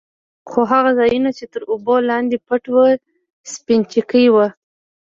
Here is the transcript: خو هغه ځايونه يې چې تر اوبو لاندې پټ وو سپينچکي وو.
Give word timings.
خو 0.49 0.59
هغه 0.71 0.91
ځايونه 0.99 1.29
يې 1.31 1.35
چې 1.37 1.45
تر 1.53 1.61
اوبو 1.71 1.95
لاندې 2.09 2.37
پټ 2.47 2.63
وو 2.73 2.85
سپينچکي 3.53 4.25
وو. 4.33 4.45